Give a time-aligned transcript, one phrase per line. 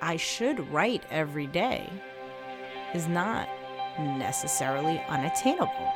[0.00, 1.90] I should write every day
[2.94, 3.48] is not
[3.98, 5.92] necessarily unattainable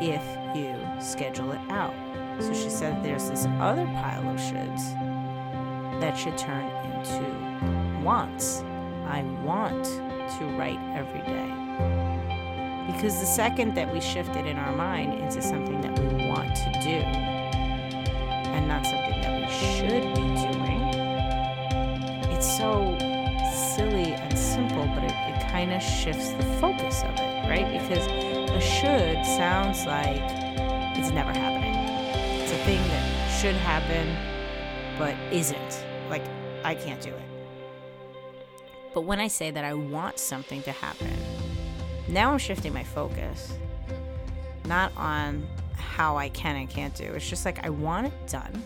[0.00, 0.22] if
[0.56, 1.94] you schedule it out.
[2.40, 4.92] So she said there's this other pile of shoulds
[6.00, 8.62] that should turn into wants.
[9.06, 12.92] I want to write every day.
[12.92, 16.54] Because the second that we shift it in our mind into something that we want
[16.56, 16.98] to do
[18.50, 20.91] and not something that we should be doing,
[22.62, 22.96] so
[23.74, 27.66] silly and simple, but it, it kind of shifts the focus of it, right?
[27.72, 30.22] Because a should sounds like
[30.96, 31.74] it's never happening.
[32.40, 34.06] It's a thing that should happen,
[34.96, 35.84] but isn't.
[36.08, 36.22] Like,
[36.62, 37.22] I can't do it.
[38.94, 41.16] But when I say that I want something to happen,
[42.06, 43.58] now I'm shifting my focus,
[44.66, 47.06] not on how I can and can't do.
[47.06, 48.62] It's just like I want it done.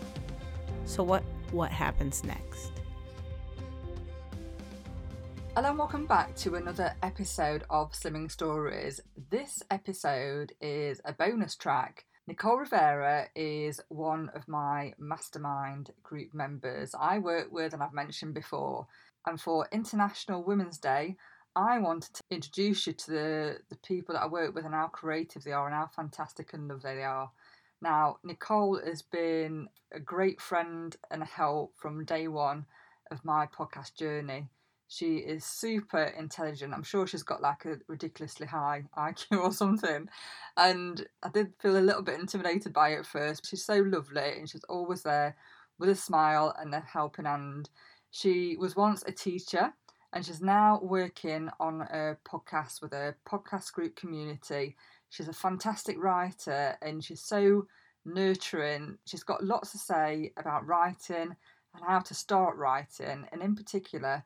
[0.85, 2.76] So what what happens next?
[5.57, 9.01] Hello and welcome back to another episode of Slimming Stories.
[9.31, 12.05] This episode is a bonus track.
[12.27, 18.35] Nicole Rivera is one of my mastermind group members I work with and I've mentioned
[18.35, 18.85] before.
[19.25, 21.15] And for International Women's Day,
[21.55, 24.89] I wanted to introduce you to the, the people that I work with and how
[24.89, 27.31] creative they are and how fantastic and lovely they are.
[27.81, 32.67] Now, Nicole has been a great friend and help from day one
[33.09, 34.49] of my podcast journey.
[34.87, 36.73] She is super intelligent.
[36.73, 40.07] I'm sure she's got like a ridiculously high IQ or something.
[40.55, 43.47] And I did feel a little bit intimidated by it at first.
[43.47, 45.35] She's so lovely and she's always there
[45.79, 47.69] with a smile and a helping hand.
[48.11, 49.73] She was once a teacher
[50.13, 54.75] and she's now working on a podcast with a podcast group community.
[55.09, 57.67] She's a fantastic writer and she's so
[58.05, 58.97] nurturing.
[59.05, 61.35] She's got lots to say about writing
[61.75, 64.23] and how to start writing, and in particular,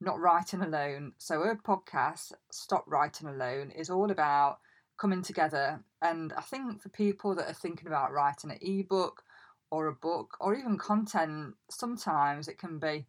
[0.00, 1.12] not writing alone.
[1.18, 4.58] So her podcast, Stop Writing Alone, is all about
[4.98, 5.82] coming together.
[6.02, 9.22] And I think for people that are thinking about writing an ebook
[9.70, 13.06] or a book or even content, sometimes it can be,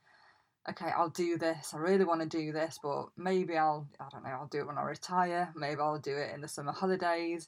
[0.70, 1.74] okay, I'll do this.
[1.74, 4.68] I really want to do this, but maybe I'll, I don't know, I'll do it
[4.68, 5.54] when I retire.
[5.56, 7.48] Maybe I'll do it in the summer holidays.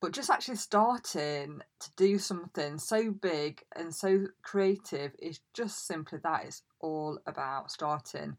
[0.00, 6.18] But just actually starting to do something so big and so creative is just simply
[6.22, 6.44] that.
[6.44, 8.36] It's all about starting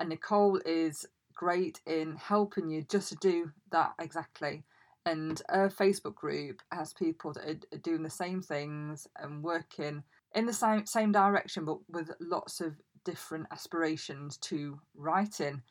[0.00, 4.64] and Nicole is great in helping you just to do that exactly.
[5.06, 10.02] And her Facebook group has people that are doing the same things and working
[10.34, 15.62] in the same same direction, but with lots of different aspirations to writing.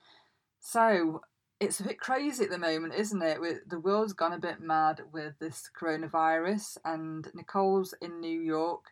[0.59, 1.22] So
[1.59, 3.40] it's a bit crazy at the moment, isn't it?
[3.40, 8.86] With the world's gone a bit mad with this coronavirus, and Nicole's in New York.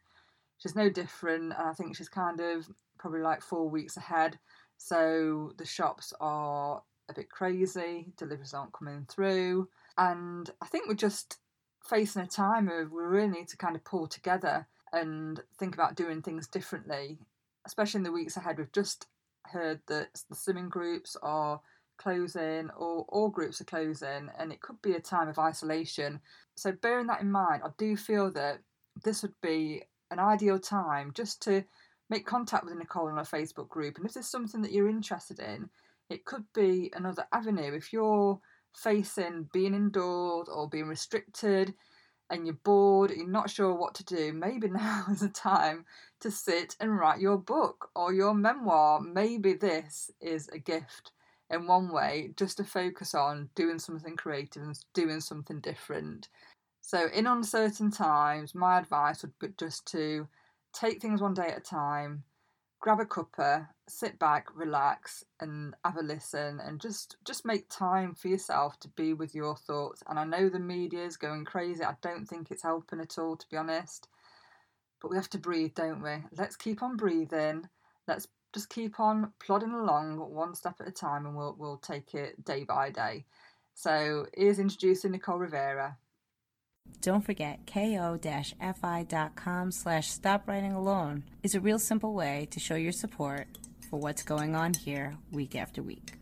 [0.57, 2.67] She's no different, and I think she's kind of
[2.97, 4.37] probably like four weeks ahead.
[4.77, 9.69] So the shops are a bit crazy, deliveries aren't coming through.
[9.97, 11.37] And I think we're just
[11.83, 15.95] facing a time of we really need to kind of pull together and think about
[15.95, 17.19] doing things differently,
[17.65, 18.57] especially in the weeks ahead.
[18.57, 19.07] We've just
[19.45, 21.61] heard that the swimming groups are
[21.97, 26.19] closing or all groups are closing and it could be a time of isolation.
[26.55, 28.59] So bearing that in mind, I do feel that
[29.03, 31.63] this would be an ideal time just to
[32.09, 33.97] make contact with Nicole on our Facebook group.
[33.97, 35.69] And if there's something that you're interested in,
[36.09, 37.73] it could be another avenue.
[37.73, 38.39] If you're
[38.75, 41.73] facing being indoors or being restricted
[42.29, 45.85] and you're bored, you're not sure what to do, maybe now is the time
[46.19, 48.99] to sit and write your book or your memoir.
[49.01, 51.11] Maybe this is a gift
[51.49, 56.29] in one way just to focus on doing something creative and doing something different.
[56.81, 60.27] So, in uncertain times, my advice would be just to
[60.75, 62.23] take things one day at a time,
[62.79, 68.13] grab a cuppa, sit back, relax, and have a listen, and just just make time
[68.13, 70.03] for yourself to be with your thoughts.
[70.07, 71.83] And I know the media is going crazy.
[71.83, 74.07] I don't think it's helping at all, to be honest.
[75.01, 76.23] But we have to breathe, don't we?
[76.37, 77.67] Let's keep on breathing.
[78.07, 82.13] Let's just keep on plodding along one step at a time, and we'll we'll take
[82.13, 83.25] it day by day.
[83.73, 85.97] So here's introducing Nicole Rivera.
[87.05, 92.91] Don't forget, ko-fi.com slash stop writing alone is a real simple way to show your
[92.91, 93.45] support
[93.91, 96.13] for what's going on here week after week.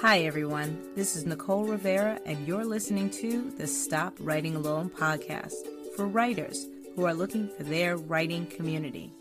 [0.00, 0.94] Hi, everyone.
[0.96, 6.66] This is Nicole Rivera, and you're listening to the Stop Writing Alone podcast for writers
[6.96, 9.12] who are looking for their writing community.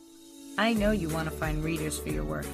[0.57, 2.47] I know you want to find readers for your work,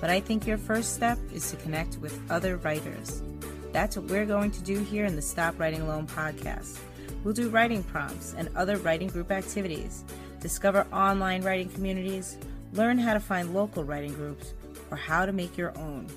[0.00, 3.22] but I think your first step is to connect with other writers.
[3.72, 6.78] That's what we're going to do here in the Stop Writing Alone podcast.
[7.22, 10.04] We'll do writing prompts and other writing group activities,
[10.40, 12.36] discover online writing communities,
[12.72, 14.54] learn how to find local writing groups,
[14.90, 16.08] or how to make your own.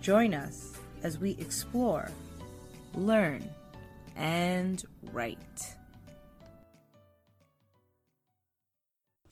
[0.00, 0.72] Join us
[1.02, 2.08] as we explore,
[2.94, 3.42] learn,
[4.14, 5.38] and write.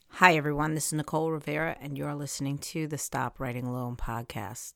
[0.08, 0.74] Hi, everyone.
[0.74, 4.74] This is Nicole Rivera, and you're listening to the Stop Writing Alone podcast.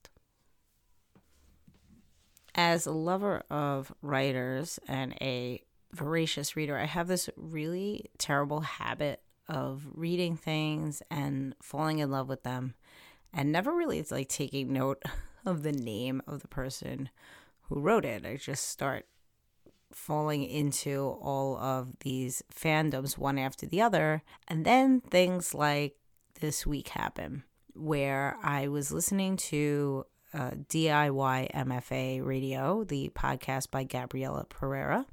[2.54, 5.62] As a lover of writers and a
[5.92, 12.28] voracious reader, I have this really terrible habit of reading things and falling in love
[12.28, 12.74] with them
[13.34, 15.02] and never really it's like taking note
[15.44, 17.10] of the name of the person
[17.62, 18.24] who wrote it.
[18.24, 19.06] I just start
[19.92, 24.22] falling into all of these fandoms one after the other.
[24.48, 25.96] And then things like
[26.40, 33.84] this week happen where I was listening to uh, DIY MFA Radio, the podcast by
[33.84, 35.06] Gabriela Pereira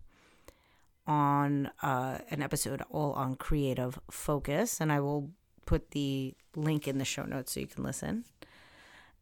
[1.07, 5.29] on uh, an episode all on creative focus, and I will
[5.65, 8.25] put the link in the show notes so you can listen.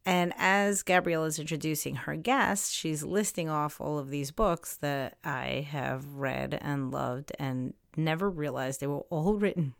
[0.06, 5.18] And as Gabrielle is introducing her guest, she's listing off all of these books that
[5.22, 9.74] I have read and loved and never realized they were all written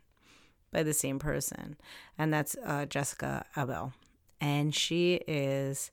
[0.71, 1.77] by the same person.
[2.19, 3.95] And that's uh, Jessica Abel.
[4.41, 5.91] And she is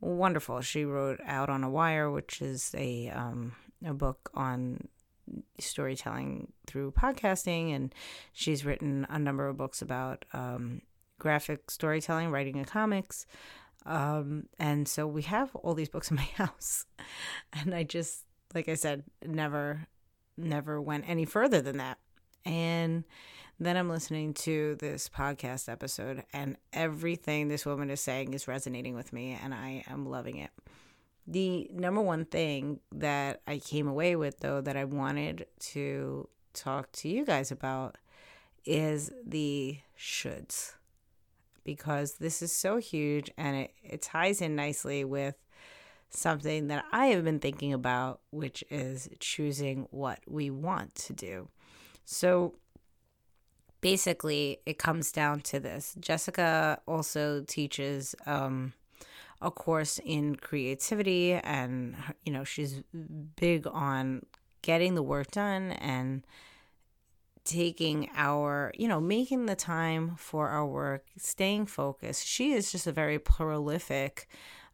[0.00, 0.60] wonderful.
[0.60, 3.52] She wrote Out on a Wire, which is a, um,
[3.84, 4.88] a book on
[5.58, 7.94] storytelling through podcasting, and
[8.32, 10.82] she's written a number of books about um,
[11.18, 13.26] graphic storytelling, writing in comics.
[13.86, 16.84] Um, and so we have all these books in my house,
[17.52, 18.24] and I just,
[18.54, 19.86] like I said, never,
[20.36, 21.98] never went any further than that.
[22.48, 23.04] And
[23.60, 28.94] then I'm listening to this podcast episode, and everything this woman is saying is resonating
[28.94, 30.50] with me, and I am loving it.
[31.26, 36.90] The number one thing that I came away with, though, that I wanted to talk
[36.92, 37.98] to you guys about
[38.64, 40.72] is the shoulds.
[41.64, 45.34] Because this is so huge and it, it ties in nicely with
[46.08, 51.48] something that I have been thinking about, which is choosing what we want to do.
[52.10, 52.54] So
[53.82, 55.94] basically, it comes down to this.
[56.00, 58.72] Jessica also teaches um,
[59.42, 62.82] a course in creativity and you know she's
[63.36, 64.24] big on
[64.62, 66.26] getting the work done and
[67.44, 72.86] taking our you know making the time for our work staying focused she is just
[72.86, 74.28] a very prolific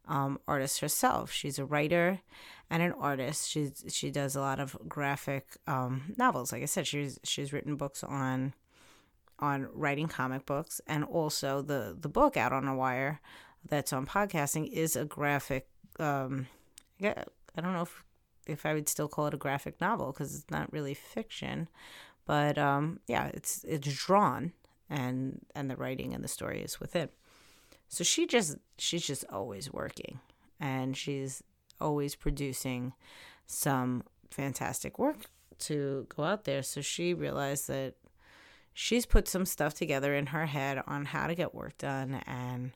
[0.06, 2.20] um, artist herself she's a writer
[2.70, 6.86] and an artist she's she does a lot of graphic um, novels like i said
[6.86, 8.54] she's she's written books on
[9.38, 13.20] on writing comic books and also the the book out on a wire
[13.68, 15.68] that's on podcasting is a graphic.
[15.98, 16.48] Um,
[16.98, 17.24] yeah,
[17.56, 18.04] I don't know if
[18.46, 21.68] if I would still call it a graphic novel because it's not really fiction,
[22.26, 24.52] but um, yeah, it's it's drawn
[24.90, 27.08] and and the writing and the story is within.
[27.88, 30.20] So she just she's just always working
[30.60, 31.42] and she's
[31.80, 32.92] always producing
[33.46, 35.26] some fantastic work
[35.60, 36.62] to go out there.
[36.62, 37.94] So she realized that
[38.74, 42.72] she's put some stuff together in her head on how to get work done and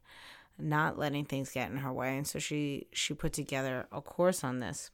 [0.59, 4.43] not letting things get in her way and so she she put together a course
[4.43, 4.91] on this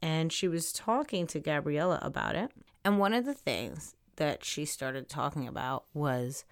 [0.00, 2.50] and she was talking to Gabriela about it
[2.84, 6.44] and one of the things that she started talking about was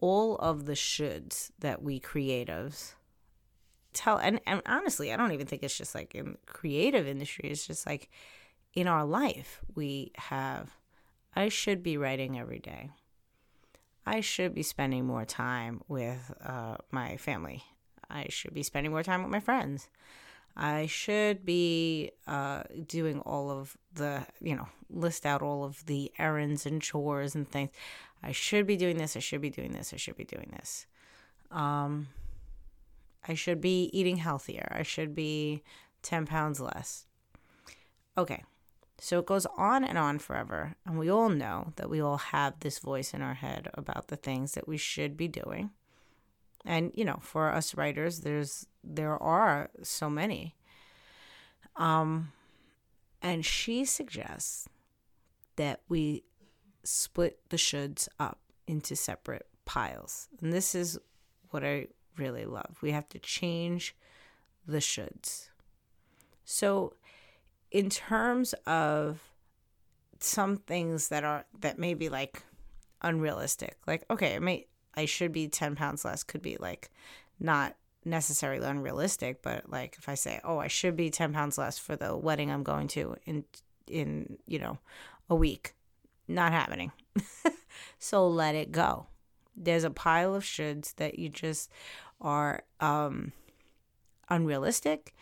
[0.00, 2.94] all of the shoulds that we creatives
[3.92, 7.66] tell and, and honestly i don't even think it's just like in creative industry it's
[7.66, 8.08] just like
[8.74, 10.76] in our life we have
[11.34, 12.90] i should be writing every day
[14.06, 17.62] I should be spending more time with uh, my family.
[18.08, 19.88] I should be spending more time with my friends.
[20.56, 26.12] I should be uh, doing all of the, you know, list out all of the
[26.18, 27.70] errands and chores and things.
[28.22, 29.16] I should be doing this.
[29.16, 29.92] I should be doing this.
[29.94, 30.86] I should be doing this.
[31.50, 32.08] Um,
[33.26, 34.70] I should be eating healthier.
[34.74, 35.62] I should be
[36.02, 37.06] 10 pounds less.
[38.18, 38.44] Okay,
[38.98, 40.74] so it goes on and on forever.
[40.84, 44.16] And we all know that we all have this voice in our head about the
[44.16, 45.70] things that we should be doing.
[46.64, 50.56] And you know, for us writers, there's there are so many.
[51.76, 52.32] Um
[53.22, 54.68] and she suggests
[55.56, 56.24] that we
[56.84, 60.28] split the shoulds up into separate piles.
[60.40, 60.98] And this is
[61.50, 62.76] what I really love.
[62.80, 63.94] We have to change
[64.66, 65.48] the shoulds.
[66.44, 66.94] So
[67.70, 69.20] in terms of
[70.20, 72.42] some things that are that may be like
[73.02, 76.90] unrealistic like okay i may i should be 10 pounds less could be like
[77.38, 81.78] not necessarily unrealistic but like if i say oh i should be 10 pounds less
[81.78, 83.44] for the wedding i'm going to in
[83.90, 84.78] in you know
[85.30, 85.74] a week.
[86.28, 86.92] Not happening.
[87.98, 89.06] So let it go.
[89.54, 91.70] There's a pile of shoulds that you just
[92.20, 93.32] are um,
[94.28, 95.14] unrealistic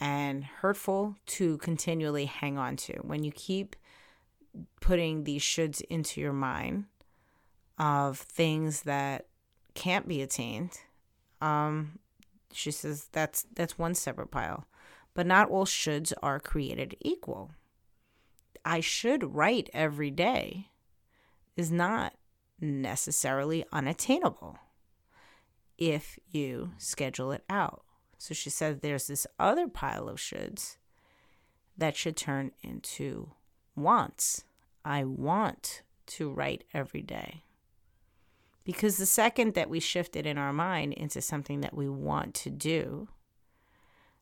[0.00, 2.94] and hurtful to continually hang on to.
[3.02, 3.76] When you keep
[4.80, 6.84] putting these shoulds into your mind
[7.82, 9.26] of things that
[9.74, 10.78] can't be attained,
[11.40, 11.98] um,
[12.52, 14.66] she says that's that's one separate pile.
[15.14, 17.50] But not all shoulds are created equal.
[18.64, 20.68] I should write every day
[21.56, 22.14] is not
[22.60, 24.58] necessarily unattainable
[25.76, 27.82] if you schedule it out.
[28.16, 30.76] So she said there's this other pile of shoulds
[31.76, 33.32] that should turn into
[33.74, 34.44] wants.
[34.84, 37.42] I want to write every day.
[38.64, 42.34] Because the second that we shift it in our mind into something that we want
[42.34, 43.08] to do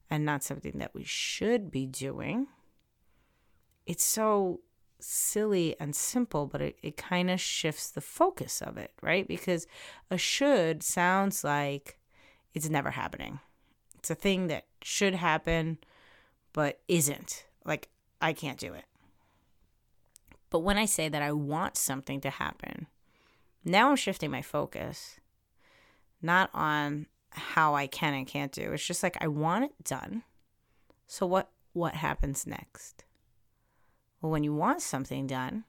[0.09, 2.47] and not something that we should be doing,
[3.87, 4.61] it's so
[4.99, 9.27] silly and simple, but it, it kind of shifts the focus of it, right?
[9.27, 9.67] Because
[10.11, 11.99] a should sounds like
[12.55, 13.41] it's never happening.
[13.99, 15.79] It's a thing that should happen,
[16.53, 17.47] but isn't.
[17.65, 17.89] Like,
[18.21, 18.85] I can't do it.
[20.49, 22.87] But when I say that I want something to happen,
[23.65, 25.21] now I'm shifting my focus
[26.23, 28.73] not on how I can and can't do.
[28.73, 30.23] It's just like I want it done.
[31.07, 33.05] So what what happens next?
[34.21, 35.65] Well, when you want something done,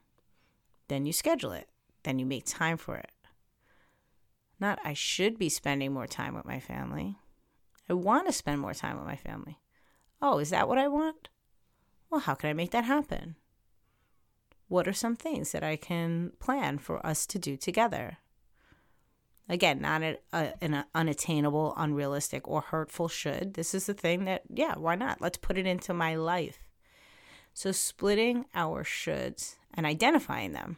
[0.88, 1.70] then you schedule it.
[2.04, 3.12] Then you make time for it.
[4.60, 7.18] Not I should be spending more time with my family.
[7.90, 9.60] I want to spend more time with my family.
[10.22, 11.30] Oh, is that what I want?
[12.10, 13.36] Well, how can I make that happen?
[14.72, 18.20] What are some things that I can plan for us to do together?
[19.50, 23.56] Again, not a, a, an unattainable, unrealistic, or hurtful should.
[23.56, 25.20] This is the thing that, yeah, why not?
[25.20, 26.60] Let's put it into my life.
[27.54, 30.78] So, splitting our shoulds and identifying them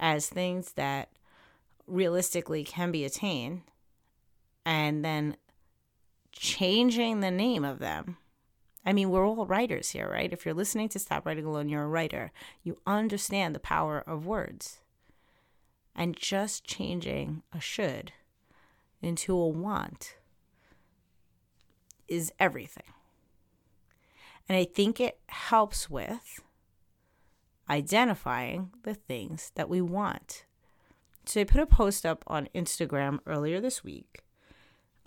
[0.00, 1.10] as things that
[1.86, 3.62] realistically can be attained,
[4.66, 5.36] and then
[6.32, 8.16] changing the name of them.
[8.84, 10.32] I mean, we're all writers here, right?
[10.32, 12.32] If you're listening to Stop Writing Alone, you're a writer.
[12.62, 14.80] You understand the power of words.
[15.94, 18.12] And just changing a should
[19.00, 20.16] into a want
[22.08, 22.92] is everything.
[24.48, 26.40] And I think it helps with
[27.70, 30.44] identifying the things that we want.
[31.24, 34.24] So I put a post up on Instagram earlier this week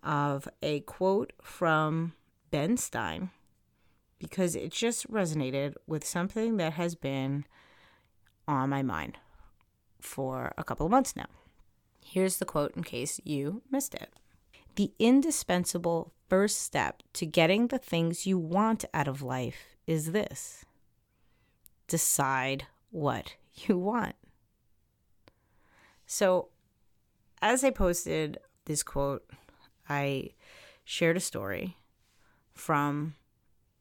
[0.02, 2.14] of a quote from
[2.52, 3.32] Ben Stein
[4.20, 7.46] because it just resonated with something that has been
[8.48, 9.18] on my mind
[10.00, 11.26] for a couple of months now.
[12.04, 14.10] Here's the quote in case you missed it.
[14.76, 20.66] The indispensable first step to getting the things you want out of life is this
[21.88, 24.16] decide what you want.
[26.06, 26.50] So,
[27.42, 29.24] as I posted this quote,
[29.88, 30.32] I
[30.84, 31.78] shared a story
[32.54, 33.16] from,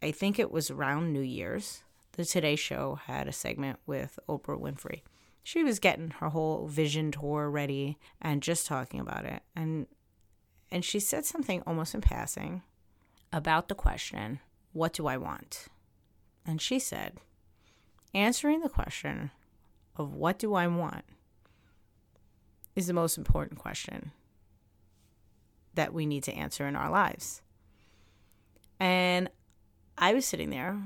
[0.04, 1.82] I think it was around New Year's.
[2.12, 5.00] The Today Show had a segment with Oprah Winfrey.
[5.42, 9.42] She was getting her whole vision tour ready and just talking about it.
[9.56, 9.86] And
[10.70, 12.60] and she said something almost in passing
[13.32, 14.40] about the question,
[14.74, 15.68] What do I want?
[16.44, 17.16] And she said,
[18.12, 19.30] Answering the question
[19.96, 21.04] of what do I want
[22.76, 24.12] is the most important question
[25.72, 27.40] that we need to answer in our lives.
[28.78, 29.30] And
[29.96, 30.78] I was sitting there.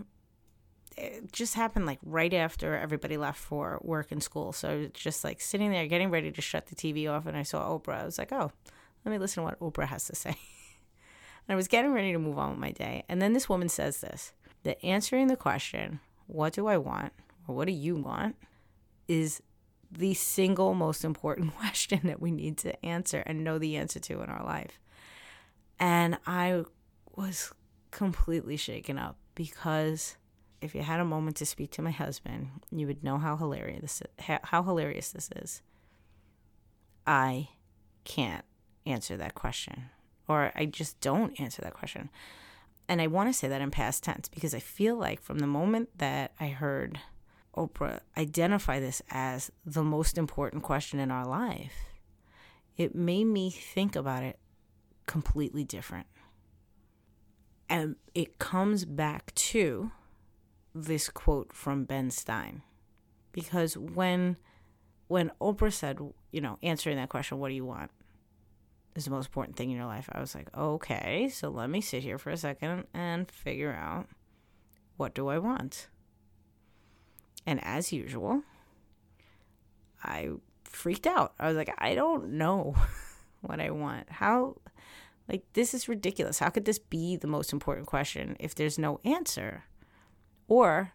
[0.97, 4.53] It just happened like right after everybody left for work and school.
[4.53, 7.27] So I was just like sitting there getting ready to shut the TV off.
[7.27, 8.03] And I saw Oprah.
[8.03, 8.51] I was like, oh,
[9.05, 10.31] let me listen to what Oprah has to say.
[10.31, 10.37] and
[11.51, 13.05] I was getting ready to move on with my day.
[13.09, 14.33] And then this woman says this
[14.65, 17.13] that answering the question, what do I want?
[17.47, 18.35] Or what do you want?
[19.09, 19.43] is
[19.91, 24.21] the single most important question that we need to answer and know the answer to
[24.21, 24.79] in our life.
[25.81, 26.65] And I
[27.17, 27.53] was
[27.91, 30.17] completely shaken up because
[30.61, 33.81] if you had a moment to speak to my husband, you would know how hilarious
[33.81, 35.63] this is, how hilarious this is.
[37.07, 37.49] I
[38.05, 38.45] can't
[38.85, 39.87] answer that question,
[40.27, 42.11] or I just don't answer that question.
[42.89, 45.47] And I want to say that in past tense because I feel like from the
[45.47, 46.99] moment that I heard
[47.57, 51.75] Oprah identify this as the most important question in our life,
[52.77, 54.39] it made me think about it
[55.07, 56.07] completely different.
[57.69, 59.93] And it comes back to
[60.75, 62.63] this quote from Ben Stein.
[63.33, 64.37] Because when
[65.09, 65.99] when Oprah said,
[66.33, 67.91] you know, answering that question, what do you want?
[68.99, 70.09] is the most important thing in your life.
[70.13, 74.09] I was like, okay, so let me sit here for a second and figure out
[74.97, 75.89] what do I want.
[77.47, 78.43] And as usual,
[80.03, 80.31] I
[80.65, 81.33] freaked out.
[81.39, 82.75] I was like, I don't know
[83.41, 84.11] what I want.
[84.11, 84.57] How,
[85.29, 86.39] like, this is ridiculous.
[86.39, 89.65] How could this be the most important question if there's no answer?
[90.49, 90.93] Or,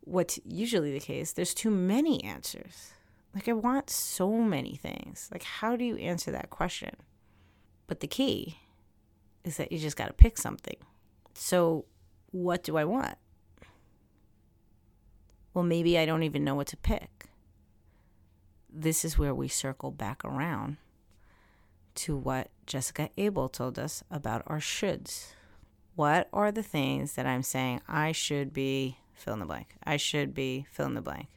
[0.00, 2.92] what's usually the case, there's too many answers.
[3.34, 5.30] Like, I want so many things.
[5.32, 6.96] Like, how do you answer that question?
[7.86, 8.58] But the key
[9.42, 10.76] is that you just got to pick something.
[11.34, 11.86] So,
[12.30, 13.16] what do I want?
[15.54, 17.26] Well, maybe I don't even know what to pick.
[18.70, 20.76] This is where we circle back around
[21.94, 25.34] to what Jessica Abel told us about our shoulds.
[25.94, 29.74] What are the things that I'm saying I should be fill in the blank?
[29.84, 31.28] I should be fill in the blank.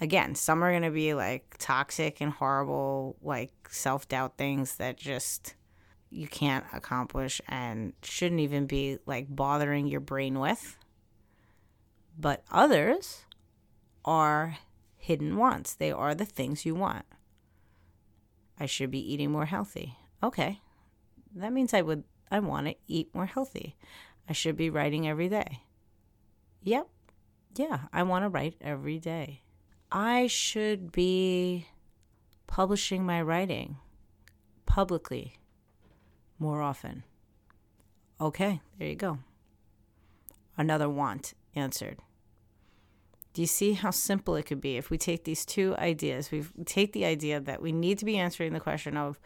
[0.00, 4.96] Again, some are going to be like toxic and horrible, like self doubt things that
[4.96, 5.54] just
[6.08, 10.78] you can't accomplish and shouldn't even be like bothering your brain with.
[12.18, 13.26] But others
[14.06, 14.56] are
[14.96, 15.74] hidden wants.
[15.74, 17.04] They are the things you want.
[18.58, 19.96] I should be eating more healthy.
[20.22, 20.60] Okay.
[21.34, 23.76] That means I would I want to eat more healthy.
[24.28, 25.62] I should be writing every day.
[26.62, 26.88] Yep.
[27.56, 29.42] Yeah, I want to write every day.
[29.90, 31.66] I should be
[32.46, 33.78] publishing my writing
[34.66, 35.38] publicly
[36.38, 37.04] more often.
[38.20, 39.18] Okay, there you go.
[40.56, 41.98] Another want answered.
[43.38, 46.32] Do you see how simple it could be if we take these two ideas?
[46.32, 49.20] We take the idea that we need to be answering the question of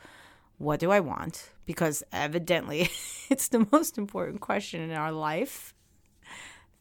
[0.59, 1.49] what do I want?
[1.65, 2.91] Because evidently
[3.31, 5.73] it's the most important question in our life.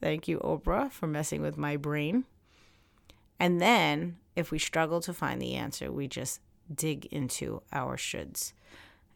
[0.01, 2.25] Thank you, Oprah, for messing with my brain.
[3.39, 6.41] And then if we struggle to find the answer, we just
[6.75, 8.51] dig into our shoulds.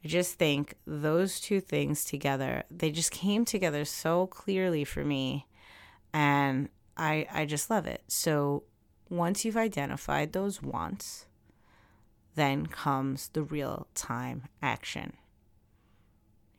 [0.05, 5.47] I just think those two things together, they just came together so clearly for me.
[6.13, 8.03] And I, I just love it.
[8.07, 8.63] So
[9.09, 11.25] once you've identified those wants,
[12.35, 15.13] then comes the real time action.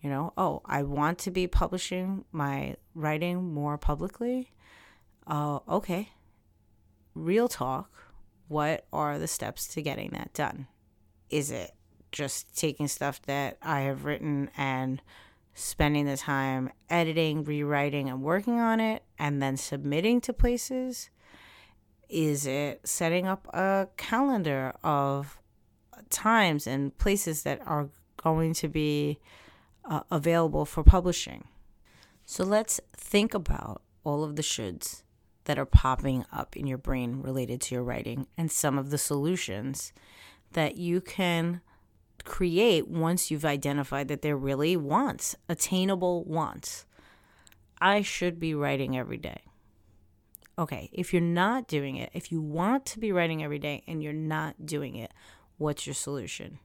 [0.00, 4.52] You know, oh, I want to be publishing my writing more publicly.
[5.26, 6.10] Uh, okay.
[7.14, 7.90] Real talk.
[8.48, 10.68] What are the steps to getting that done?
[11.28, 11.72] Is it
[12.12, 15.02] just taking stuff that I have written and
[15.58, 21.08] spending the time editing, rewriting, and working on it, and then submitting to places?
[22.10, 25.38] Is it setting up a calendar of
[26.10, 27.88] times and places that are
[28.18, 29.18] going to be
[29.84, 31.48] uh, available for publishing?
[32.26, 35.02] So let's think about all of the shoulds
[35.44, 38.98] that are popping up in your brain related to your writing and some of the
[38.98, 39.92] solutions
[40.52, 41.62] that you can
[42.26, 46.84] create once you've identified that they're really wants, attainable wants.
[47.80, 49.42] I should be writing every day.
[50.58, 54.02] Okay, if you're not doing it, if you want to be writing every day and
[54.02, 55.12] you're not doing it,
[55.56, 56.58] what's your solution?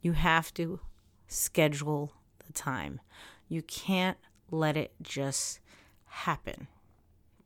[0.00, 0.80] You have to
[1.26, 2.12] schedule
[2.44, 3.00] the time.
[3.48, 4.18] You can't
[4.50, 5.60] let it just
[6.06, 6.68] happen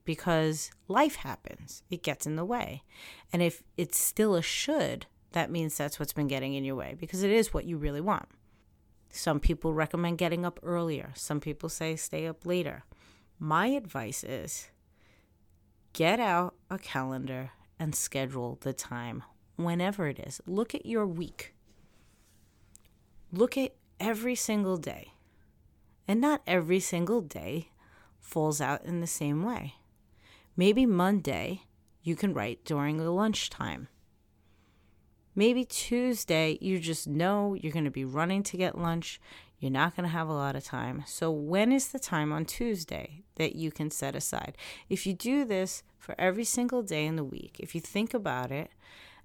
[0.05, 2.85] because life happens, it gets in the way.
[3.33, 6.95] And if it's still a should, that means that's what's been getting in your way
[6.99, 8.29] because it is what you really want.
[9.11, 12.85] Some people recommend getting up earlier, some people say stay up later.
[13.39, 14.69] My advice is
[15.93, 19.23] get out a calendar and schedule the time
[19.57, 20.41] whenever it is.
[20.47, 21.55] Look at your week.
[23.33, 25.13] Look at every single day.
[26.09, 27.71] And not every single day
[28.21, 29.75] falls out in the same way.
[30.57, 31.63] Maybe Monday
[32.03, 33.89] you can write during the lunchtime.
[35.39, 39.21] Maybe Tuesday, you just know you're going to be running to get lunch.
[39.61, 41.05] You're not going to have a lot of time.
[41.07, 44.57] So, when is the time on Tuesday that you can set aside?
[44.89, 48.51] If you do this for every single day in the week, if you think about
[48.51, 48.71] it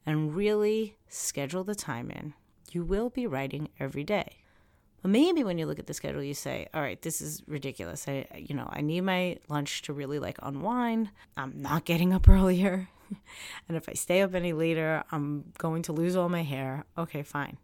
[0.06, 2.34] and really schedule the time in,
[2.71, 4.38] you will be writing every day.
[5.02, 8.06] But maybe when you look at the schedule, you say, all right, this is ridiculous.
[8.08, 11.10] I, you know, I need my lunch to really like unwind.
[11.38, 12.89] I'm not getting up earlier.
[13.67, 16.86] and if I stay up any later, I'm going to lose all my hair.
[16.97, 17.58] Okay, fine.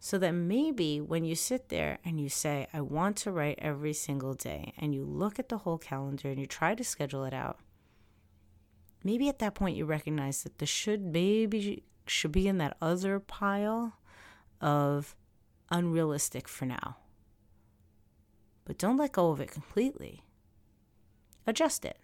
[0.00, 3.94] So that maybe when you sit there and you say, I want to write every
[3.94, 7.32] single day, and you look at the whole calendar and you try to schedule it
[7.32, 7.58] out,
[9.02, 13.18] maybe at that point you recognize that the should maybe should be in that other
[13.18, 13.94] pile
[14.60, 15.16] of
[15.70, 16.98] unrealistic for now.
[18.64, 20.22] But don't let go of it completely.
[21.46, 21.98] Adjust it.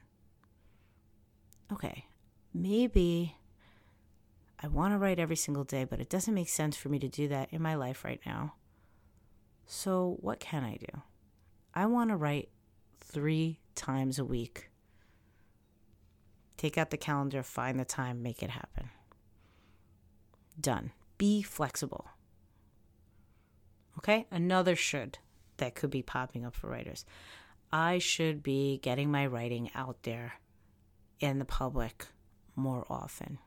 [1.72, 2.04] Okay,
[2.52, 3.36] maybe
[4.62, 7.08] I want to write every single day, but it doesn't make sense for me to
[7.08, 8.54] do that in my life right now.
[9.66, 11.02] So, what can I do?
[11.74, 12.48] I want to write
[13.00, 14.70] three times a week.
[16.56, 18.90] Take out the calendar, find the time, make it happen.
[20.60, 20.92] Done.
[21.16, 22.08] Be flexible.
[23.98, 24.26] Okay?
[24.30, 25.18] Another should
[25.56, 27.04] that could be popping up for writers.
[27.72, 30.34] I should be getting my writing out there
[31.20, 32.08] in the public
[32.56, 33.38] more often.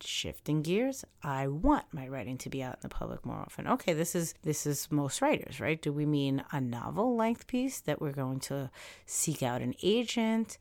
[0.00, 3.66] Shifting gears, I want my writing to be out in the public more often.
[3.66, 5.80] Okay, this is this is most writers, right?
[5.82, 8.70] Do we mean a novel length piece that we're going to
[9.06, 10.56] seek out an agent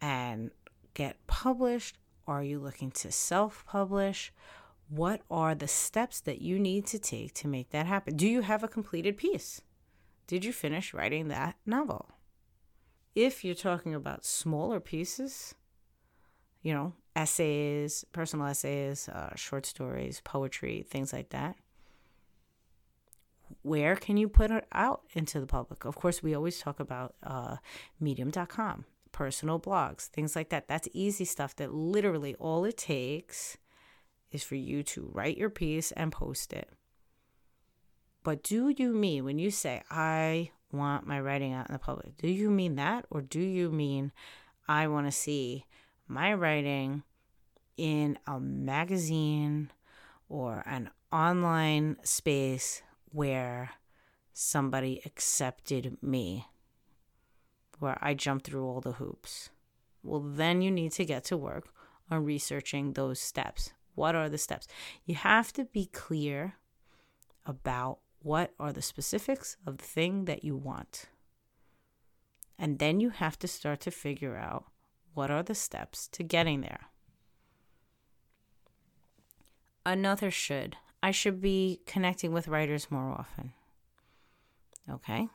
[0.00, 0.50] and
[0.94, 1.98] get published?
[2.26, 4.32] Are you looking to self-publish?
[4.88, 8.16] What are the steps that you need to take to make that happen?
[8.16, 9.60] Do you have a completed piece?
[10.26, 12.10] Did you finish writing that novel?
[13.14, 15.54] If you're talking about smaller pieces,
[16.62, 21.56] you know, essays, personal essays, uh, short stories, poetry, things like that.
[23.62, 25.84] Where can you put it out into the public?
[25.84, 27.56] Of course, we always talk about uh,
[27.98, 30.68] medium.com, personal blogs, things like that.
[30.68, 33.58] That's easy stuff that literally all it takes
[34.30, 36.70] is for you to write your piece and post it.
[38.22, 42.16] But do you mean when you say, I want my writing out in the public,
[42.18, 43.06] do you mean that?
[43.10, 44.12] Or do you mean,
[44.68, 45.66] I want to see
[46.10, 47.04] my writing
[47.76, 49.70] in a magazine
[50.28, 53.70] or an online space where
[54.32, 56.46] somebody accepted me,
[57.78, 59.50] where I jumped through all the hoops.
[60.02, 61.68] Well, then you need to get to work
[62.10, 63.72] on researching those steps.
[63.94, 64.66] What are the steps?
[65.04, 66.54] You have to be clear
[67.46, 71.06] about what are the specifics of the thing that you want.
[72.58, 74.64] And then you have to start to figure out
[75.20, 76.86] what are the steps to getting there?
[79.84, 80.76] Another should.
[81.02, 83.52] I should be connecting with writers more often.
[84.90, 85.28] Okay.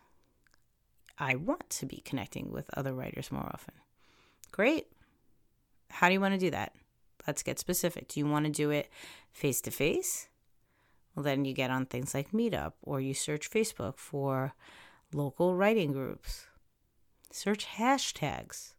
[1.19, 3.76] I want to be connecting with other writers more often.
[4.52, 4.88] Great.
[5.91, 6.74] How do you want to do that?
[7.28, 8.08] Let's get specific.
[8.08, 8.89] Do you want to do it
[9.34, 10.30] face to face?
[11.13, 14.56] Well, then you get on things like Meetup or you search Facebook for
[15.13, 16.48] local writing groups.
[17.32, 18.74] Search hashtags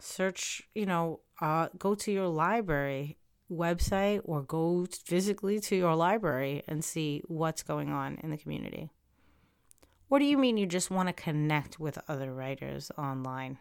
[0.00, 3.18] search, you know, uh, go to your library
[3.50, 8.90] website or go physically to your library and see what's going on in the community.
[10.08, 13.58] What do you mean you just want to connect with other writers online?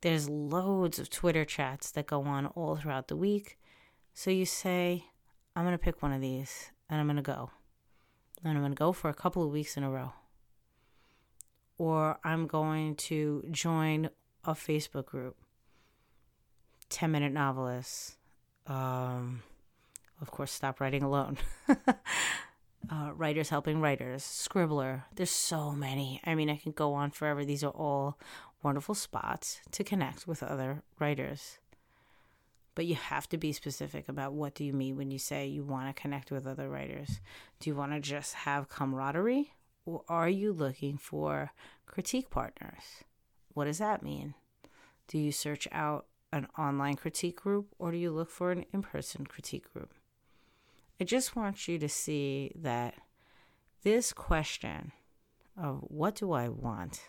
[0.00, 3.58] There's loads of Twitter chats that go on all throughout the week.
[4.14, 5.06] So you say,
[5.54, 7.50] I'm going to pick one of these and I'm going to go.
[8.44, 10.12] And I'm going to go for a couple of weeks in a row.
[11.78, 14.10] Or I'm going to join
[14.44, 15.36] a Facebook group
[16.92, 18.16] 10 minute novelists.
[18.66, 19.42] Um,
[20.20, 21.38] of course, Stop Writing Alone.
[22.90, 25.04] uh, writers Helping Writers, Scribbler.
[25.14, 26.20] There's so many.
[26.24, 27.44] I mean, I can go on forever.
[27.44, 28.18] These are all
[28.62, 31.58] wonderful spots to connect with other writers.
[32.74, 35.64] But you have to be specific about what do you mean when you say you
[35.64, 37.20] want to connect with other writers.
[37.58, 39.52] Do you want to just have camaraderie
[39.84, 41.52] or are you looking for
[41.86, 43.04] critique partners?
[43.52, 44.34] What does that mean?
[45.08, 48.82] Do you search out an online critique group or do you look for an in
[48.82, 49.92] person critique group?
[51.00, 52.94] I just want you to see that
[53.82, 54.92] this question
[55.60, 57.02] of what do I want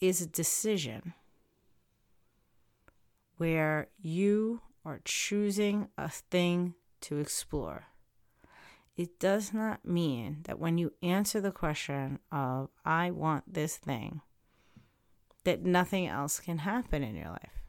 [0.00, 1.14] is a decision
[3.36, 7.86] where you are choosing a thing to explore.
[8.96, 14.22] It does not mean that when you answer the question of, I want this thing,
[15.48, 17.62] that nothing else can happen in your life.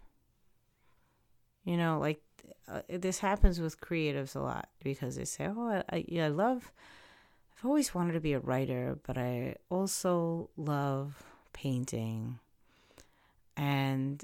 [1.64, 2.22] You know, like
[2.68, 6.30] uh, this happens with creatives a lot because they say, "Oh, I, I, yeah, I
[6.30, 6.74] love.
[7.58, 12.40] I've always wanted to be a writer, but I also love painting,
[13.56, 14.22] and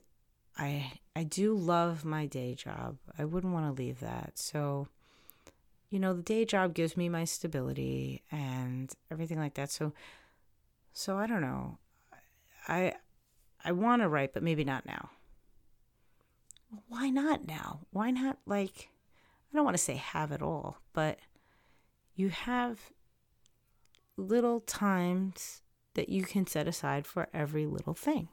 [0.57, 2.97] I I do love my day job.
[3.17, 4.31] I wouldn't want to leave that.
[4.35, 4.89] So,
[5.89, 9.71] you know, the day job gives me my stability and everything like that.
[9.71, 9.93] So,
[10.91, 11.77] so I don't know.
[12.67, 12.95] I
[13.65, 15.09] I want to write, but maybe not now.
[16.87, 17.81] why not now?
[17.91, 18.89] Why not, like,
[19.51, 21.19] I don't want to say have it all, but
[22.15, 22.91] you have
[24.17, 25.61] little times
[25.95, 28.27] that you can set aside for every little thing.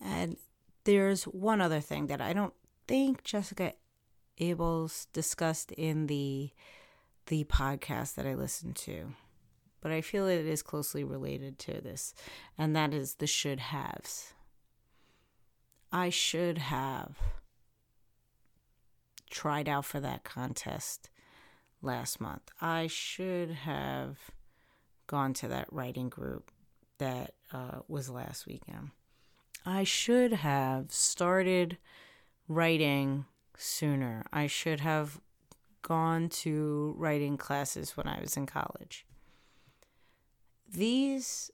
[0.00, 0.36] And
[0.84, 2.54] there's one other thing that I don't
[2.88, 3.74] think Jessica
[4.40, 6.50] Abels discussed in the
[7.26, 9.14] the podcast that I listened to
[9.82, 12.14] but I feel it is closely related to this,
[12.56, 14.32] and that is the should haves.
[15.92, 17.18] I should have
[19.30, 21.10] tried out for that contest
[21.82, 22.50] last month.
[22.60, 24.18] I should have
[25.06, 26.50] gone to that writing group
[26.98, 28.90] that uh, was last weekend.
[29.66, 31.78] I should have started
[32.48, 34.24] writing sooner.
[34.32, 35.20] I should have
[35.82, 39.04] gone to writing classes when I was in college.
[40.70, 41.50] These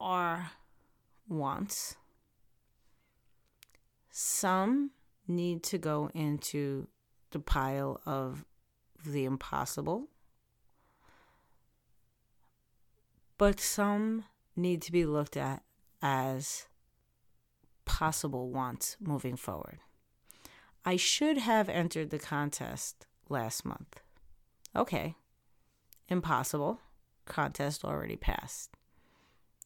[0.00, 0.52] are
[1.28, 1.96] wants.
[4.10, 4.92] Some
[5.28, 6.88] need to go into
[7.30, 8.44] the pile of
[9.04, 10.08] the impossible,
[13.38, 14.24] but some
[14.56, 15.62] need to be looked at
[16.00, 16.66] as
[17.84, 19.78] possible wants moving forward.
[20.84, 24.00] I should have entered the contest last month.
[24.74, 25.16] Okay,
[26.08, 26.80] impossible.
[27.26, 28.70] Contest already passed.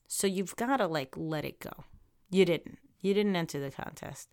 [0.07, 1.85] So you've got to like let it go.
[2.31, 2.79] You didn't.
[3.01, 4.29] You didn't enter the contest.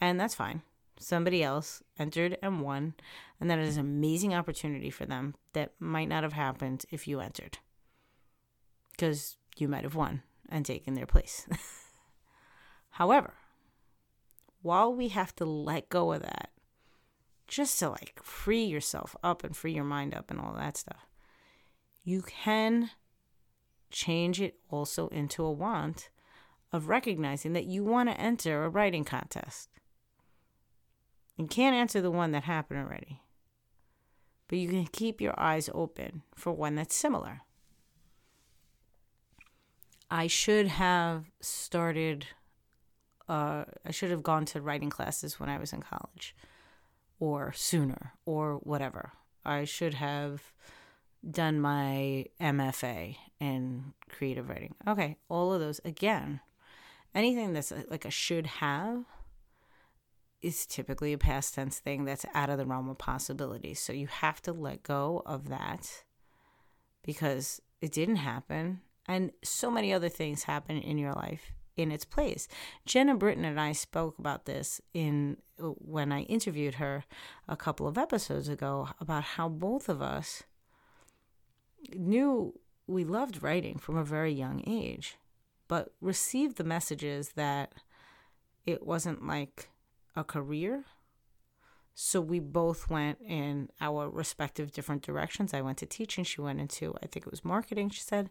[0.00, 0.62] And that's fine.
[0.98, 2.94] Somebody else entered and won.
[3.40, 7.20] And that is an amazing opportunity for them that might not have happened if you
[7.20, 7.58] entered.
[8.92, 11.46] Because you might have won and taken their place.
[12.90, 13.34] However,
[14.62, 16.50] while we have to let go of that,
[17.46, 21.06] just to like free yourself up and free your mind up and all that stuff,
[22.04, 22.90] you can
[23.90, 26.10] change it also into a want
[26.72, 29.68] of recognizing that you want to enter a writing contest.
[31.36, 33.22] You can't answer the one that happened already,
[34.48, 37.42] but you can keep your eyes open for one that's similar.
[40.10, 42.26] I should have started,
[43.28, 46.34] uh, I should have gone to writing classes when I was in college
[47.20, 49.12] or sooner or whatever.
[49.44, 50.52] I should have
[51.28, 54.74] done my MFA in creative writing.
[54.86, 56.40] Okay, all of those again.
[57.14, 59.04] Anything that's uh, like a should have
[60.40, 63.74] is typically a past tense thing that's out of the realm of possibility.
[63.74, 66.04] So you have to let go of that
[67.02, 72.04] because it didn't happen and so many other things happen in your life in its
[72.04, 72.48] place.
[72.84, 77.04] Jenna Britton and I spoke about this in uh, when I interviewed her
[77.48, 80.42] a couple of episodes ago about how both of us
[81.94, 85.16] knew we loved writing from a very young age,
[85.68, 87.72] but received the messages that
[88.66, 89.70] it wasn't like
[90.16, 90.84] a career.
[91.94, 95.52] So we both went in our respective different directions.
[95.52, 98.30] I went to teaching, she went into I think it was marketing, she said,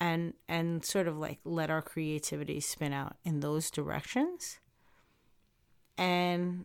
[0.00, 4.58] and and sort of like let our creativity spin out in those directions.
[5.96, 6.64] And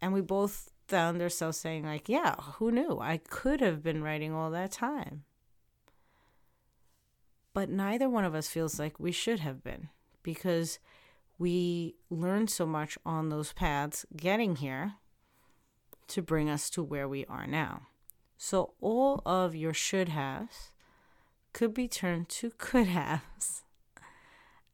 [0.00, 2.98] and we both found ourselves saying like, yeah, who knew?
[3.00, 5.24] I could have been writing all that time.
[7.54, 9.88] But neither one of us feels like we should have been
[10.22, 10.78] because
[11.38, 14.94] we learned so much on those paths getting here
[16.08, 17.86] to bring us to where we are now.
[18.36, 20.72] So all of your should haves
[21.52, 23.62] could be turned to could haves.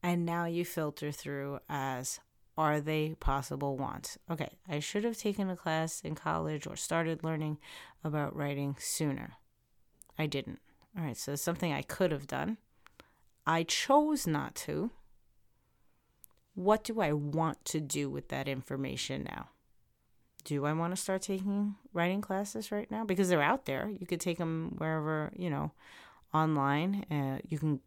[0.02, 2.20] And now you filter through as
[2.56, 4.18] are they possible wants?
[4.30, 7.58] Okay, I should have taken a class in college or started learning
[8.02, 9.34] about writing sooner.
[10.18, 10.58] I didn't.
[10.96, 12.58] All right, so something I could have done.
[13.50, 14.92] I chose not to.
[16.54, 19.48] What do I want to do with that information now?
[20.44, 23.04] Do I want to start taking writing classes right now?
[23.04, 23.90] Because they're out there.
[23.90, 25.72] You could take them wherever, you know,
[26.32, 27.04] online.
[27.10, 27.80] Uh, you can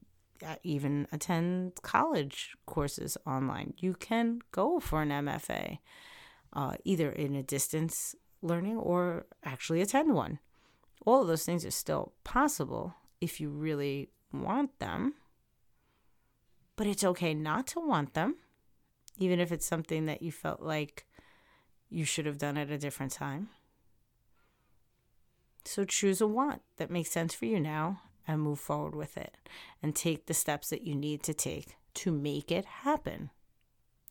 [0.45, 3.73] uh, even attend college courses online.
[3.77, 5.77] You can go for an MFA,
[6.51, 10.39] uh, either in a distance learning or actually attend one.
[11.05, 15.13] All of those things are still possible if you really want them.
[16.75, 18.35] But it's okay not to want them,
[19.17, 21.05] even if it's something that you felt like
[21.89, 23.49] you should have done at a different time.
[25.65, 29.37] So choose a want that makes sense for you now and move forward with it
[29.81, 33.29] and take the steps that you need to take to make it happen.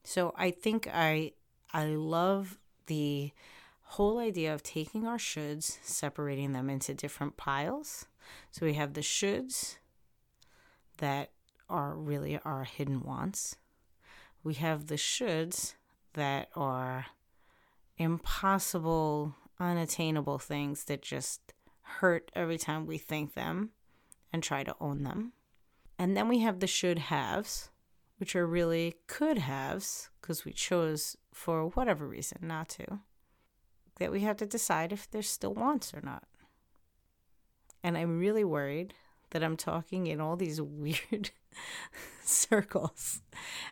[0.04, 1.32] So I think I
[1.72, 3.32] I love the
[3.82, 8.06] whole idea of taking our shoulds, separating them into different piles.
[8.50, 9.76] So we have the shoulds
[10.98, 11.30] that
[11.68, 13.56] are really our hidden wants.
[14.44, 15.74] We have the shoulds
[16.14, 17.06] that are
[17.96, 23.70] impossible, unattainable things that just hurt every time we think them
[24.32, 25.32] and try to own them.
[25.98, 27.70] And then we have the should haves,
[28.16, 33.00] which are really could haves because we chose for whatever reason not to.
[33.98, 36.24] That we have to decide if there's still wants or not.
[37.84, 38.94] And I'm really worried
[39.32, 41.30] that I'm talking in all these weird
[42.22, 43.22] circles.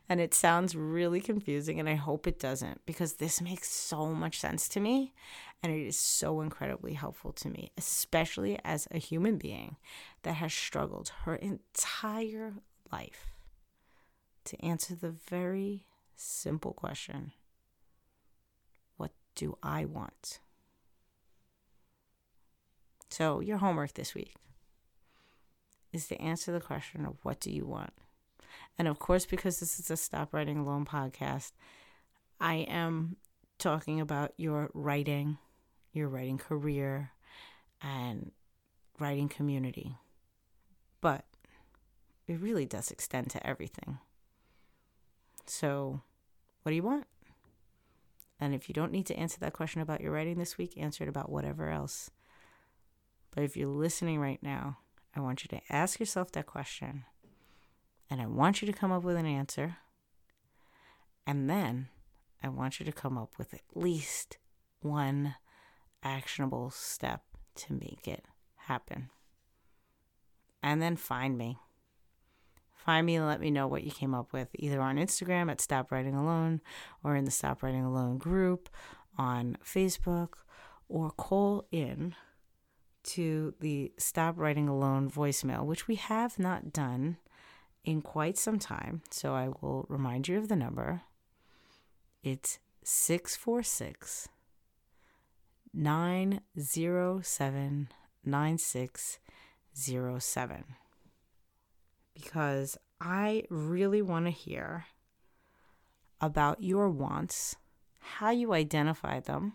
[0.08, 4.38] And it sounds really confusing, and I hope it doesn't because this makes so much
[4.38, 5.14] sense to me.
[5.62, 9.76] And it is so incredibly helpful to me, especially as a human being
[10.22, 12.54] that has struggled her entire
[12.90, 13.26] life
[14.44, 15.84] to answer the very
[16.16, 17.32] simple question
[18.96, 20.40] What do I want?
[23.10, 24.34] So, your homework this week
[25.92, 27.92] is to answer the question of what do you want?
[28.78, 31.52] And of course, because this is a Stop Writing Alone podcast,
[32.40, 33.16] I am
[33.58, 35.38] talking about your writing,
[35.92, 37.10] your writing career,
[37.82, 38.32] and
[38.98, 39.96] writing community.
[41.00, 41.24] But
[42.26, 43.98] it really does extend to everything.
[45.46, 46.00] So,
[46.62, 47.06] what do you want?
[48.38, 51.04] And if you don't need to answer that question about your writing this week, answer
[51.04, 52.10] it about whatever else.
[53.34, 54.78] But if you're listening right now,
[55.14, 57.04] I want you to ask yourself that question.
[58.08, 59.76] And I want you to come up with an answer.
[61.26, 61.88] And then
[62.42, 64.38] I want you to come up with at least
[64.80, 65.36] one
[66.02, 67.22] actionable step
[67.56, 68.24] to make it
[68.56, 69.10] happen.
[70.62, 71.58] And then find me.
[72.74, 75.60] Find me and let me know what you came up with either on Instagram at
[75.60, 76.60] Stop Writing Alone
[77.04, 78.70] or in the Stop Writing Alone group
[79.18, 80.34] on Facebook
[80.88, 82.14] or call in
[83.10, 87.16] to the Stop Writing Alone voicemail, which we have not done
[87.84, 89.02] in quite some time.
[89.10, 91.02] So I will remind you of the number.
[92.22, 94.28] It's 646
[95.72, 97.88] 907
[98.24, 100.64] 9607.
[102.14, 104.86] Because I really want to hear
[106.20, 107.56] about your wants,
[107.98, 109.54] how you identify them,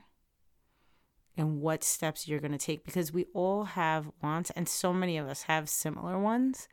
[1.37, 5.17] and what steps you're going to take because we all have wants and so many
[5.17, 6.67] of us have similar ones.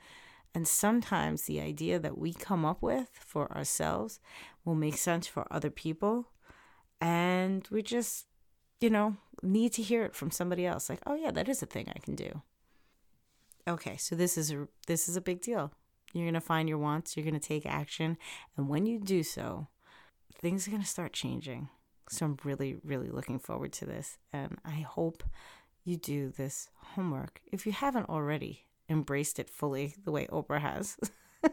[0.54, 4.20] And sometimes the idea that we come up with for ourselves
[4.64, 6.28] will make sense for other people.
[7.00, 8.26] And we just,
[8.80, 11.66] you know, need to hear it from somebody else like, "Oh yeah, that is a
[11.66, 12.42] thing I can do."
[13.66, 15.72] Okay, so this is a this is a big deal.
[16.12, 18.18] You're going to find your wants, you're going to take action,
[18.56, 19.68] and when you do so,
[20.40, 21.70] things are going to start changing.
[22.08, 24.18] So I'm really, really looking forward to this.
[24.32, 25.22] And I hope
[25.84, 30.96] you do this homework if you haven't already embraced it fully the way Oprah has.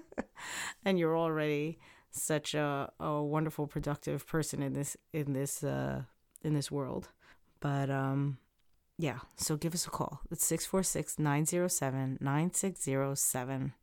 [0.85, 1.79] and you're already
[2.11, 6.03] such a, a wonderful, productive person in this in this uh,
[6.43, 7.09] in this world.
[7.59, 8.37] But um,
[8.97, 10.21] yeah, so give us a call.
[10.31, 13.73] It's 646 907 9607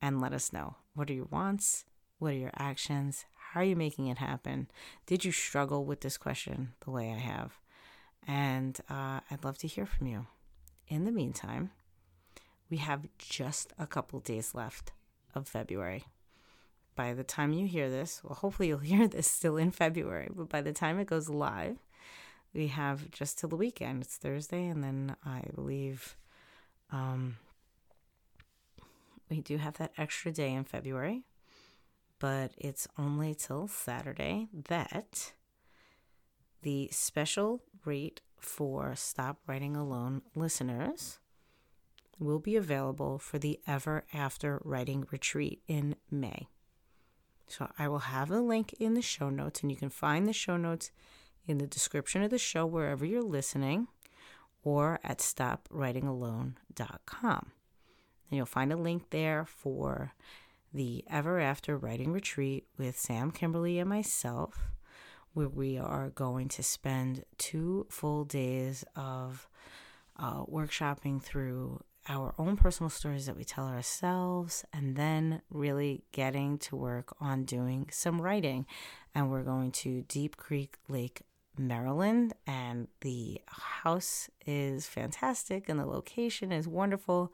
[0.00, 1.84] and let us know what are your wants,
[2.18, 4.68] what are your actions, how are you making it happen?
[5.06, 7.58] Did you struggle with this question the way I have?
[8.26, 10.26] And uh, I'd love to hear from you.
[10.86, 11.70] In the meantime,
[12.68, 14.92] we have just a couple days left
[15.34, 16.04] of February.
[16.94, 20.50] By the time you hear this, well, hopefully you'll hear this still in February, but
[20.50, 21.78] by the time it goes live,
[22.52, 24.02] we have just till the weekend.
[24.02, 26.16] It's Thursday, and then I believe
[26.90, 27.36] um,
[29.30, 31.24] we do have that extra day in February
[32.18, 35.32] but it's only till Saturday that
[36.62, 41.18] the special rate for Stop Writing Alone listeners
[42.18, 46.48] will be available for the Ever After Writing Retreat in May.
[47.46, 50.32] So I will have a link in the show notes, and you can find the
[50.32, 50.90] show notes
[51.46, 53.88] in the description of the show wherever you're listening
[54.62, 57.52] or at stopwritingalone.com.
[58.30, 60.12] And you'll find a link there for
[60.78, 64.70] the Ever After Writing Retreat with Sam Kimberly and myself,
[65.34, 69.48] where we are going to spend two full days of
[70.16, 76.58] uh, workshopping through our own personal stories that we tell ourselves, and then really getting
[76.58, 78.64] to work on doing some writing.
[79.16, 81.22] And we're going to Deep Creek Lake,
[81.58, 87.32] Maryland, and the house is fantastic, and the location is wonderful.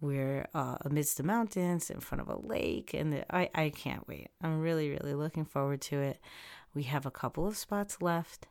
[0.00, 4.06] We're uh, amidst the mountains in front of a lake, and the, I, I can't
[4.06, 4.28] wait.
[4.42, 6.20] I'm really, really looking forward to it.
[6.74, 8.46] We have a couple of spots left.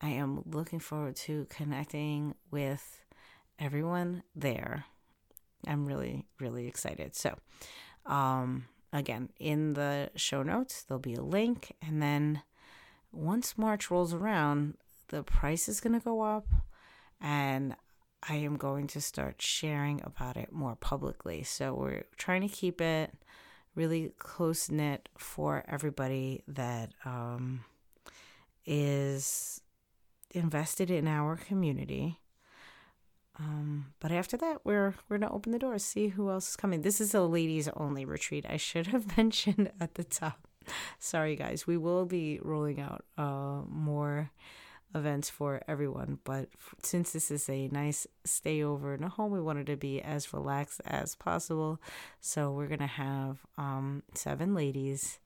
[0.00, 3.02] I am looking forward to connecting with
[3.58, 4.86] everyone there.
[5.66, 7.14] I'm really, really excited.
[7.14, 7.38] So,
[8.06, 11.76] um, again, in the show notes, there'll be a link.
[11.86, 12.42] And then
[13.12, 14.74] once March rolls around,
[15.08, 16.46] the price is going to go up.
[17.20, 17.76] And
[18.28, 21.42] I am going to start sharing about it more publicly.
[21.42, 23.12] So we're trying to keep it
[23.74, 27.64] really close knit for everybody that um,
[28.66, 29.60] is
[30.32, 32.18] invested in our community.
[33.38, 36.82] Um, but after that, we're we're gonna open the doors, see who else is coming.
[36.82, 38.44] This is a ladies only retreat.
[38.48, 40.46] I should have mentioned at the top.
[40.98, 41.66] Sorry, guys.
[41.66, 43.49] We will be rolling out uh,
[45.00, 46.18] events for everyone.
[46.24, 46.48] But
[46.82, 50.32] since this is a nice stay over in a home, we wanted to be as
[50.32, 51.80] relaxed as possible.
[52.20, 55.18] So we're gonna have um, seven ladies,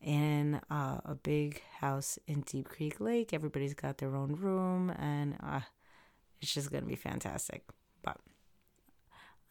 [0.00, 3.32] in uh, a big house in Deep Creek Lake.
[3.32, 5.60] Everybody's got their own room, and uh,
[6.40, 7.62] it's just going to be fantastic.
[8.02, 8.18] But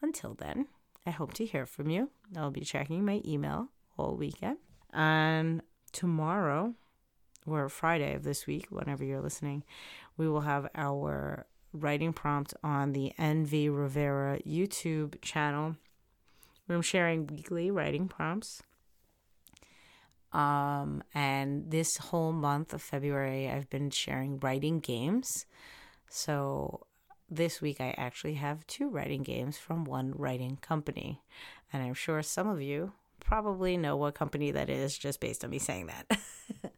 [0.02, 0.66] until then,
[1.06, 2.10] I hope to hear from you.
[2.36, 3.68] I'll be checking my email
[3.98, 4.58] all weekend.
[4.92, 5.62] And
[5.92, 6.74] tomorrow,
[7.46, 9.62] or Friday of this week, whenever you're listening,
[10.16, 15.76] we will have our writing prompt on the NV Rivera YouTube channel.
[16.68, 18.62] I'm sharing weekly writing prompts.
[20.32, 25.46] Um, and this whole month of February, I've been sharing writing games.
[26.08, 26.86] So
[27.30, 31.22] this week, I actually have two writing games from one writing company.
[31.72, 35.50] And I'm sure some of you probably know what company that is just based on
[35.50, 36.18] me saying that.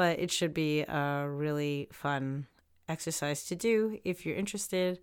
[0.00, 2.46] but it should be a really fun
[2.88, 4.98] exercise to do if you're interested.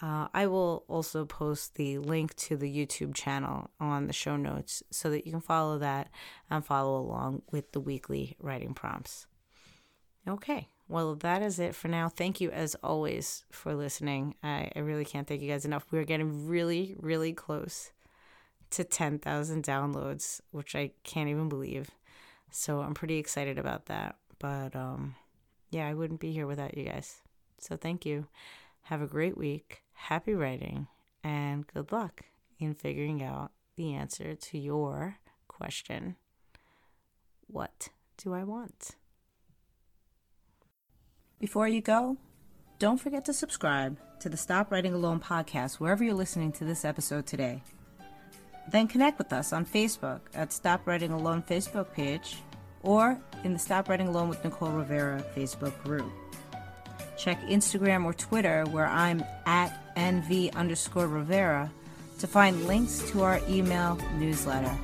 [0.00, 4.82] Uh, I will also post the link to the YouTube channel on the show notes
[4.90, 6.08] so that you can follow that
[6.48, 9.26] and follow along with the weekly writing prompts.
[10.26, 12.08] Okay, well, that is it for now.
[12.08, 14.34] Thank you, as always, for listening.
[14.42, 15.84] I, I really can't thank you guys enough.
[15.90, 17.92] We're getting really, really close
[18.70, 21.90] to 10,000 downloads, which I can't even believe.
[22.52, 24.16] So I'm pretty excited about that.
[24.42, 25.14] But um,
[25.70, 27.22] yeah, I wouldn't be here without you guys.
[27.58, 28.26] So thank you.
[28.82, 30.88] Have a great week happy writing,
[31.22, 32.24] and good luck
[32.58, 35.18] in figuring out the answer to your
[35.48, 36.16] question
[37.46, 38.96] What do I want?
[41.38, 42.16] Before you go,
[42.78, 46.84] don't forget to subscribe to the Stop Writing Alone podcast wherever you're listening to this
[46.84, 47.62] episode today.
[48.70, 52.36] Then connect with us on Facebook at Stop Writing Alone Facebook page
[52.82, 56.10] or in the Stop Writing Alone with Nicole Rivera Facebook group.
[57.18, 61.70] Check Instagram or Twitter where I'm at NV underscore Rivera
[62.18, 64.76] to find links to our email newsletter.